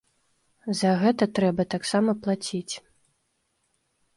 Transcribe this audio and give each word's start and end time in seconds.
За 0.79 0.93
гэта 1.01 1.27
трэба 1.39 1.63
таксама 1.75 2.15
плаціць. 2.25 2.73